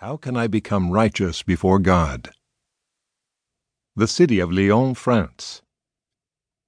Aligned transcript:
How 0.00 0.16
can 0.16 0.36
I 0.36 0.46
become 0.46 0.92
righteous 0.92 1.42
before 1.42 1.80
God? 1.80 2.30
The 3.96 4.06
city 4.06 4.38
of 4.38 4.52
Lyons, 4.52 4.96
France. 4.96 5.60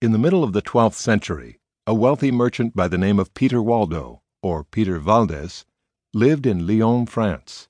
In 0.03 0.11
the 0.11 0.19
middle 0.19 0.43
of 0.43 0.53
the 0.53 0.61
twelfth 0.61 0.99
century, 0.99 1.61
a 1.87 1.95
wealthy 1.95 2.33
merchant 2.33 2.75
by 2.75 2.89
the 2.89 2.99
name 2.99 3.21
of 3.21 3.33
Peter 3.33 3.63
Waldo, 3.63 4.23
or 4.43 4.65
Peter 4.65 4.99
Valdes, 4.99 5.65
lived 6.13 6.45
in 6.45 6.67
Lyons, 6.67 7.09
France. 7.09 7.69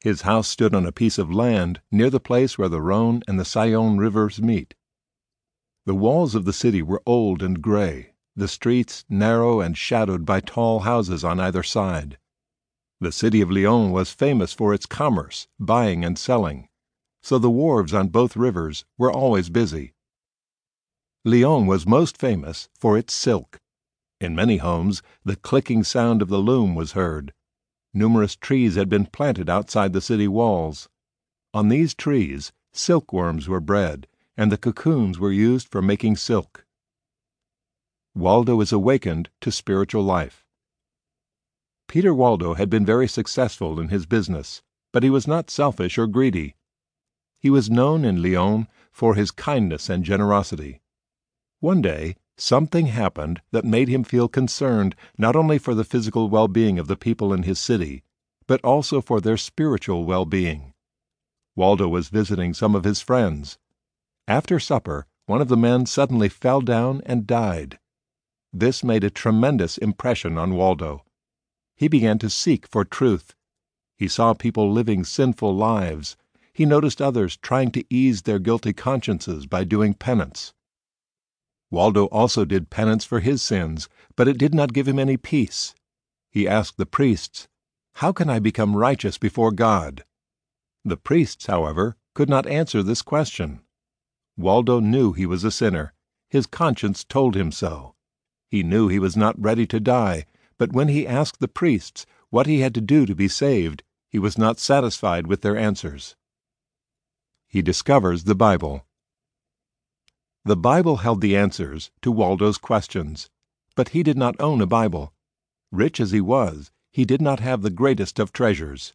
His 0.00 0.20
house 0.20 0.46
stood 0.46 0.76
on 0.76 0.86
a 0.86 0.92
piece 0.92 1.18
of 1.18 1.32
land 1.32 1.80
near 1.90 2.08
the 2.08 2.20
place 2.20 2.56
where 2.56 2.68
the 2.68 2.80
Rhone 2.80 3.24
and 3.26 3.40
the 3.40 3.44
Saône 3.44 3.98
rivers 3.98 4.40
meet. 4.40 4.76
The 5.86 5.96
walls 5.96 6.36
of 6.36 6.44
the 6.44 6.52
city 6.52 6.82
were 6.82 7.02
old 7.04 7.42
and 7.42 7.60
gray, 7.60 8.14
the 8.36 8.46
streets 8.46 9.04
narrow 9.08 9.60
and 9.60 9.76
shadowed 9.76 10.24
by 10.24 10.38
tall 10.38 10.80
houses 10.86 11.24
on 11.24 11.40
either 11.40 11.64
side. 11.64 12.16
The 13.02 13.10
city 13.10 13.40
of 13.40 13.50
Lyons 13.50 13.90
was 13.90 14.12
famous 14.12 14.52
for 14.52 14.72
its 14.72 14.86
commerce, 14.86 15.48
buying 15.58 16.04
and 16.04 16.16
selling, 16.16 16.68
so 17.20 17.36
the 17.36 17.50
wharves 17.50 17.92
on 17.92 18.10
both 18.10 18.36
rivers 18.36 18.84
were 18.96 19.10
always 19.10 19.50
busy. 19.50 19.92
Lyons 21.24 21.66
was 21.66 21.84
most 21.84 22.16
famous 22.16 22.68
for 22.78 22.96
its 22.96 23.12
silk. 23.12 23.58
In 24.20 24.36
many 24.36 24.58
homes 24.58 25.02
the 25.24 25.34
clicking 25.34 25.82
sound 25.82 26.22
of 26.22 26.28
the 26.28 26.38
loom 26.38 26.76
was 26.76 26.92
heard. 26.92 27.32
Numerous 27.92 28.36
trees 28.36 28.76
had 28.76 28.88
been 28.88 29.06
planted 29.06 29.50
outside 29.50 29.92
the 29.92 30.00
city 30.00 30.28
walls. 30.28 30.88
On 31.52 31.70
these 31.70 31.96
trees 31.96 32.52
silkworms 32.72 33.48
were 33.48 33.60
bred, 33.60 34.06
and 34.36 34.52
the 34.52 34.56
cocoons 34.56 35.18
were 35.18 35.32
used 35.32 35.66
for 35.66 35.82
making 35.82 36.14
silk. 36.18 36.64
Waldo 38.14 38.60
is 38.60 38.70
awakened 38.70 39.28
to 39.40 39.50
spiritual 39.50 40.04
life. 40.04 40.41
Peter 41.92 42.14
Waldo 42.14 42.54
had 42.54 42.70
been 42.70 42.86
very 42.86 43.06
successful 43.06 43.78
in 43.78 43.88
his 43.88 44.06
business, 44.06 44.62
but 44.94 45.02
he 45.02 45.10
was 45.10 45.26
not 45.26 45.50
selfish 45.50 45.98
or 45.98 46.06
greedy. 46.06 46.56
He 47.38 47.50
was 47.50 47.68
known 47.68 48.02
in 48.02 48.22
Lyons 48.22 48.66
for 48.90 49.14
his 49.14 49.30
kindness 49.30 49.90
and 49.90 50.02
generosity. 50.02 50.80
One 51.60 51.82
day 51.82 52.16
something 52.38 52.86
happened 52.86 53.42
that 53.50 53.66
made 53.66 53.88
him 53.88 54.04
feel 54.04 54.26
concerned 54.26 54.96
not 55.18 55.36
only 55.36 55.58
for 55.58 55.74
the 55.74 55.84
physical 55.84 56.30
well 56.30 56.48
being 56.48 56.78
of 56.78 56.86
the 56.86 56.96
people 56.96 57.30
in 57.30 57.42
his 57.42 57.58
city, 57.58 58.04
but 58.46 58.64
also 58.64 59.02
for 59.02 59.20
their 59.20 59.36
spiritual 59.36 60.06
well 60.06 60.24
being. 60.24 60.72
Waldo 61.54 61.88
was 61.88 62.08
visiting 62.08 62.54
some 62.54 62.74
of 62.74 62.84
his 62.84 63.02
friends. 63.02 63.58
After 64.26 64.58
supper, 64.58 65.04
one 65.26 65.42
of 65.42 65.48
the 65.48 65.58
men 65.58 65.84
suddenly 65.84 66.30
fell 66.30 66.62
down 66.62 67.02
and 67.04 67.26
died. 67.26 67.78
This 68.50 68.82
made 68.82 69.04
a 69.04 69.10
tremendous 69.10 69.76
impression 69.76 70.38
on 70.38 70.54
Waldo 70.54 71.04
he 71.82 71.88
began 71.88 72.16
to 72.16 72.30
seek 72.30 72.64
for 72.68 72.84
truth. 72.84 73.34
He 73.98 74.06
saw 74.06 74.34
people 74.34 74.70
living 74.70 75.02
sinful 75.02 75.52
lives. 75.56 76.16
He 76.52 76.64
noticed 76.64 77.02
others 77.02 77.36
trying 77.36 77.72
to 77.72 77.84
ease 77.90 78.22
their 78.22 78.38
guilty 78.38 78.72
consciences 78.72 79.46
by 79.46 79.64
doing 79.64 79.94
penance. 79.94 80.54
Waldo 81.72 82.04
also 82.04 82.44
did 82.44 82.70
penance 82.70 83.04
for 83.04 83.18
his 83.18 83.42
sins, 83.42 83.88
but 84.14 84.28
it 84.28 84.38
did 84.38 84.54
not 84.54 84.72
give 84.72 84.86
him 84.86 85.00
any 85.00 85.16
peace. 85.16 85.74
He 86.30 86.46
asked 86.46 86.76
the 86.76 86.86
priests, 86.86 87.48
How 87.94 88.12
can 88.12 88.30
I 88.30 88.38
become 88.38 88.76
righteous 88.76 89.18
before 89.18 89.50
God? 89.50 90.04
The 90.84 90.96
priests, 90.96 91.46
however, 91.46 91.96
could 92.14 92.30
not 92.30 92.46
answer 92.46 92.84
this 92.84 93.02
question. 93.02 93.60
Waldo 94.36 94.78
knew 94.78 95.14
he 95.14 95.26
was 95.26 95.42
a 95.42 95.50
sinner. 95.50 95.94
His 96.30 96.46
conscience 96.46 97.02
told 97.02 97.34
him 97.34 97.50
so. 97.50 97.96
He 98.48 98.62
knew 98.62 98.86
he 98.86 99.00
was 99.00 99.16
not 99.16 99.34
ready 99.36 99.66
to 99.66 99.80
die, 99.80 100.26
but 100.62 100.72
when 100.72 100.86
he 100.86 101.08
asked 101.08 101.40
the 101.40 101.48
priests 101.48 102.06
what 102.30 102.46
he 102.46 102.60
had 102.60 102.72
to 102.72 102.80
do 102.80 103.04
to 103.04 103.16
be 103.16 103.26
saved, 103.26 103.82
he 104.08 104.16
was 104.16 104.38
not 104.38 104.60
satisfied 104.60 105.26
with 105.26 105.40
their 105.40 105.56
answers. 105.56 106.14
He 107.48 107.62
discovers 107.62 108.22
the 108.22 108.36
Bible. 108.36 108.86
The 110.44 110.56
Bible 110.56 110.98
held 110.98 111.20
the 111.20 111.36
answers 111.36 111.90
to 112.02 112.12
Waldo's 112.12 112.58
questions, 112.58 113.28
but 113.74 113.88
he 113.88 114.04
did 114.04 114.16
not 114.16 114.40
own 114.40 114.60
a 114.60 114.66
Bible. 114.68 115.12
Rich 115.72 115.98
as 115.98 116.12
he 116.12 116.20
was, 116.20 116.70
he 116.92 117.04
did 117.04 117.20
not 117.20 117.40
have 117.40 117.62
the 117.62 117.68
greatest 117.68 118.20
of 118.20 118.32
treasures. 118.32 118.92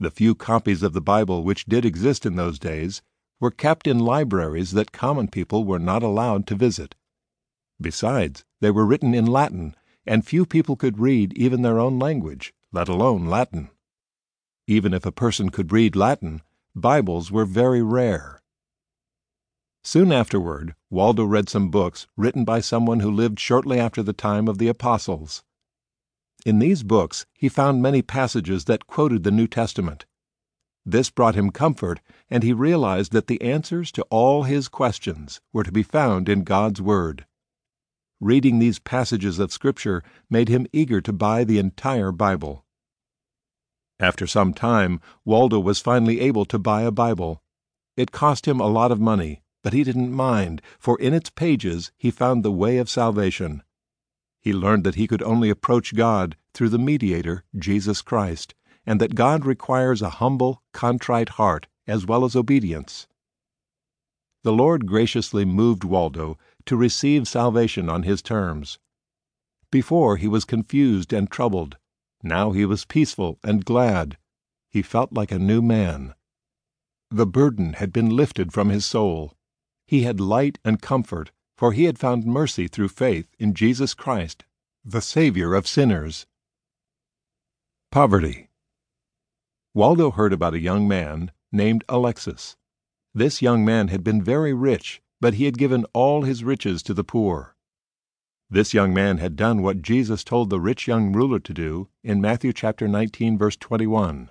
The 0.00 0.10
few 0.10 0.34
copies 0.34 0.82
of 0.82 0.92
the 0.92 1.00
Bible 1.00 1.44
which 1.44 1.66
did 1.66 1.84
exist 1.84 2.26
in 2.26 2.34
those 2.34 2.58
days 2.58 3.00
were 3.38 3.52
kept 3.52 3.86
in 3.86 4.00
libraries 4.00 4.72
that 4.72 4.90
common 4.90 5.28
people 5.28 5.62
were 5.62 5.78
not 5.78 6.02
allowed 6.02 6.48
to 6.48 6.56
visit. 6.56 6.96
Besides, 7.80 8.44
they 8.58 8.72
were 8.72 8.84
written 8.84 9.14
in 9.14 9.26
Latin 9.26 9.76
and 10.06 10.24
few 10.24 10.46
people 10.46 10.76
could 10.76 10.98
read 10.98 11.32
even 11.34 11.62
their 11.62 11.78
own 11.78 11.98
language, 11.98 12.52
let 12.72 12.88
alone 12.88 13.26
Latin. 13.26 13.70
Even 14.66 14.94
if 14.94 15.04
a 15.04 15.12
person 15.12 15.50
could 15.50 15.72
read 15.72 15.96
Latin, 15.96 16.42
Bibles 16.74 17.30
were 17.30 17.44
very 17.44 17.82
rare. 17.82 18.40
Soon 19.82 20.12
afterward, 20.12 20.74
Waldo 20.90 21.24
read 21.24 21.48
some 21.48 21.70
books 21.70 22.06
written 22.16 22.44
by 22.44 22.60
someone 22.60 23.00
who 23.00 23.10
lived 23.10 23.40
shortly 23.40 23.80
after 23.80 24.02
the 24.02 24.12
time 24.12 24.46
of 24.46 24.58
the 24.58 24.68
Apostles. 24.68 25.42
In 26.46 26.58
these 26.58 26.82
books 26.82 27.26
he 27.34 27.48
found 27.48 27.82
many 27.82 28.02
passages 28.02 28.66
that 28.66 28.86
quoted 28.86 29.24
the 29.24 29.30
New 29.30 29.46
Testament. 29.46 30.06
This 30.86 31.10
brought 31.10 31.34
him 31.34 31.50
comfort, 31.50 32.00
and 32.30 32.42
he 32.42 32.52
realized 32.52 33.12
that 33.12 33.26
the 33.26 33.40
answers 33.42 33.92
to 33.92 34.02
all 34.10 34.44
his 34.44 34.68
questions 34.68 35.40
were 35.52 35.64
to 35.64 35.72
be 35.72 35.82
found 35.82 36.28
in 36.28 36.44
God's 36.44 36.80
Word. 36.80 37.26
Reading 38.20 38.58
these 38.58 38.78
passages 38.78 39.38
of 39.38 39.50
Scripture 39.50 40.02
made 40.28 40.50
him 40.50 40.66
eager 40.74 41.00
to 41.00 41.12
buy 41.12 41.42
the 41.42 41.58
entire 41.58 42.12
Bible. 42.12 42.66
After 43.98 44.26
some 44.26 44.52
time, 44.52 45.00
Waldo 45.24 45.58
was 45.58 45.80
finally 45.80 46.20
able 46.20 46.44
to 46.44 46.58
buy 46.58 46.82
a 46.82 46.90
Bible. 46.90 47.42
It 47.96 48.12
cost 48.12 48.46
him 48.46 48.60
a 48.60 48.66
lot 48.66 48.92
of 48.92 49.00
money, 49.00 49.42
but 49.62 49.72
he 49.72 49.84
didn't 49.84 50.12
mind, 50.12 50.60
for 50.78 51.00
in 51.00 51.14
its 51.14 51.30
pages 51.30 51.92
he 51.96 52.10
found 52.10 52.42
the 52.42 52.52
way 52.52 52.76
of 52.76 52.90
salvation. 52.90 53.62
He 54.38 54.52
learned 54.52 54.84
that 54.84 54.96
he 54.96 55.06
could 55.06 55.22
only 55.22 55.48
approach 55.48 55.94
God 55.94 56.36
through 56.52 56.68
the 56.68 56.78
mediator, 56.78 57.44
Jesus 57.58 58.02
Christ, 58.02 58.54
and 58.84 59.00
that 59.00 59.14
God 59.14 59.46
requires 59.46 60.02
a 60.02 60.10
humble, 60.10 60.62
contrite 60.72 61.30
heart 61.30 61.68
as 61.86 62.04
well 62.04 62.26
as 62.26 62.36
obedience. 62.36 63.06
The 64.42 64.52
Lord 64.52 64.86
graciously 64.86 65.44
moved 65.44 65.84
Waldo 65.84 66.38
to 66.70 66.76
receive 66.76 67.26
salvation 67.26 67.90
on 67.90 68.04
his 68.04 68.22
terms. 68.22 68.78
Before 69.72 70.16
he 70.16 70.28
was 70.28 70.44
confused 70.44 71.12
and 71.12 71.28
troubled. 71.28 71.76
Now 72.22 72.52
he 72.52 72.64
was 72.64 72.84
peaceful 72.84 73.40
and 73.42 73.64
glad. 73.64 74.16
He 74.70 74.80
felt 74.80 75.12
like 75.12 75.32
a 75.32 75.38
new 75.40 75.62
man. 75.62 76.14
The 77.10 77.26
burden 77.26 77.72
had 77.72 77.92
been 77.92 78.10
lifted 78.10 78.52
from 78.52 78.68
his 78.68 78.86
soul. 78.86 79.34
He 79.84 80.04
had 80.04 80.20
light 80.20 80.60
and 80.64 80.80
comfort, 80.80 81.32
for 81.56 81.72
he 81.72 81.86
had 81.86 81.98
found 81.98 82.24
mercy 82.24 82.68
through 82.68 82.90
faith 82.90 83.26
in 83.36 83.52
Jesus 83.52 83.92
Christ, 83.92 84.44
the 84.84 85.00
Savior 85.00 85.56
of 85.56 85.66
sinners. 85.66 86.24
Poverty. 87.90 88.48
Waldo 89.74 90.12
heard 90.12 90.32
about 90.32 90.54
a 90.54 90.60
young 90.60 90.86
man 90.86 91.32
named 91.50 91.82
Alexis. 91.88 92.56
This 93.12 93.42
young 93.42 93.64
man 93.64 93.88
had 93.88 94.04
been 94.04 94.22
very 94.22 94.54
rich 94.54 95.02
but 95.20 95.34
he 95.34 95.44
had 95.44 95.58
given 95.58 95.84
all 95.92 96.22
his 96.22 96.42
riches 96.42 96.82
to 96.82 96.94
the 96.94 97.04
poor. 97.04 97.54
This 98.48 98.74
young 98.74 98.92
man 98.94 99.18
had 99.18 99.36
done 99.36 99.62
what 99.62 99.82
Jesus 99.82 100.24
told 100.24 100.50
the 100.50 100.58
rich 100.58 100.88
young 100.88 101.12
ruler 101.12 101.38
to 101.38 101.54
do 101.54 101.88
in 102.02 102.20
Matthew 102.20 102.52
chapter 102.52 102.88
19 102.88 103.38
verse 103.38 103.56
21. 103.56 104.30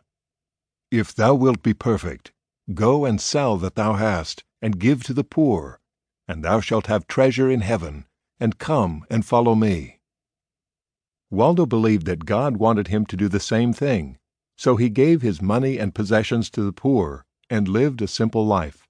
If 0.92 1.14
thou 1.14 1.36
wilt 1.36 1.62
be 1.64 1.74
perfect, 1.74 2.34
go 2.74 3.06
and 3.06 3.22
sell 3.22 3.58
that 3.58 3.76
thou 3.76 3.94
hast, 3.94 4.44
and 4.62 4.80
give 4.80 5.04
to 5.04 5.14
the 5.14 5.24
poor, 5.24 5.80
and 6.28 6.44
thou 6.44 6.60
shalt 6.60 6.88
have 6.88 7.08
treasure 7.08 7.50
in 7.50 7.62
heaven, 7.62 8.06
and 8.40 8.58
come 8.58 9.06
and 9.10 9.26
follow 9.26 9.56
me. 9.56 10.00
Waldo 11.30 11.66
believed 11.66 12.08
that 12.08 12.26
God 12.26 12.58
wanted 12.58 12.88
him 12.88 13.06
to 13.06 13.16
do 13.16 13.30
the 13.30 13.40
same 13.40 13.72
thing, 13.72 14.18
so 14.58 14.76
he 14.76 14.90
gave 14.90 15.22
his 15.22 15.42
money 15.42 15.78
and 15.78 15.96
possessions 15.96 16.50
to 16.50 16.64
the 16.64 16.74
poor 16.74 17.24
and 17.50 17.68
lived 17.68 18.02
a 18.02 18.08
simple 18.08 18.46
life 18.46 18.89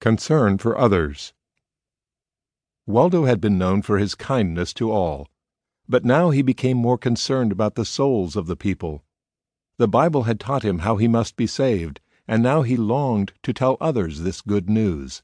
concern 0.00 0.58
for 0.58 0.78
others. 0.78 1.32
Waldo 2.86 3.24
had 3.24 3.40
been 3.40 3.58
known 3.58 3.82
for 3.82 3.98
his 3.98 4.14
kindness 4.14 4.72
to 4.74 4.90
all, 4.90 5.28
but 5.88 6.04
now 6.04 6.30
he 6.30 6.42
became 6.42 6.76
more 6.76 6.98
concerned 6.98 7.52
about 7.52 7.74
the 7.74 7.84
souls 7.84 8.36
of 8.36 8.46
the 8.46 8.56
people. 8.56 9.04
The 9.78 9.88
Bible 9.88 10.24
had 10.24 10.40
taught 10.40 10.64
him 10.64 10.80
how 10.80 10.96
he 10.96 11.08
must 11.08 11.36
be 11.36 11.46
saved, 11.46 12.00
and 12.26 12.42
now 12.42 12.62
he 12.62 12.76
longed 12.76 13.32
to 13.42 13.52
tell 13.52 13.76
others 13.80 14.20
this 14.20 14.40
good 14.40 14.68
news. 14.68 15.22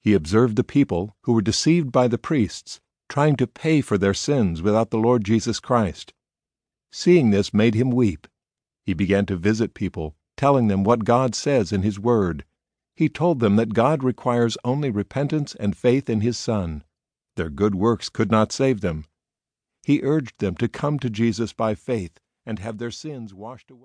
He 0.00 0.14
observed 0.14 0.56
the 0.56 0.64
people, 0.64 1.16
who 1.22 1.32
were 1.32 1.42
deceived 1.42 1.92
by 1.92 2.08
the 2.08 2.18
priests, 2.18 2.80
trying 3.08 3.36
to 3.36 3.46
pay 3.46 3.80
for 3.80 3.98
their 3.98 4.14
sins 4.14 4.62
without 4.62 4.90
the 4.90 4.98
Lord 4.98 5.24
Jesus 5.24 5.60
Christ. 5.60 6.12
Seeing 6.90 7.30
this 7.30 7.54
made 7.54 7.74
him 7.74 7.90
weep. 7.90 8.26
He 8.84 8.94
began 8.94 9.26
to 9.26 9.36
visit 9.36 9.74
people, 9.74 10.16
telling 10.36 10.68
them 10.68 10.84
what 10.84 11.04
God 11.04 11.34
says 11.34 11.70
in 11.70 11.82
His 11.82 11.98
Word, 11.98 12.44
he 13.00 13.08
told 13.08 13.40
them 13.40 13.56
that 13.56 13.72
God 13.72 14.04
requires 14.04 14.58
only 14.62 14.90
repentance 14.90 15.54
and 15.54 15.74
faith 15.74 16.10
in 16.10 16.20
His 16.20 16.36
Son. 16.36 16.84
Their 17.34 17.48
good 17.48 17.74
works 17.74 18.10
could 18.10 18.30
not 18.30 18.52
save 18.52 18.82
them. 18.82 19.06
He 19.82 20.02
urged 20.02 20.38
them 20.38 20.54
to 20.56 20.68
come 20.68 20.98
to 20.98 21.08
Jesus 21.08 21.54
by 21.54 21.74
faith 21.74 22.20
and 22.44 22.58
have 22.58 22.76
their 22.76 22.90
sins 22.90 23.32
washed 23.32 23.70
away. 23.70 23.78